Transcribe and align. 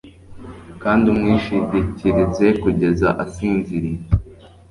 kandi 0.83 1.05
umwishingikirize 1.13 2.47
kugeza 2.61 3.07
asinziriye 3.23 4.01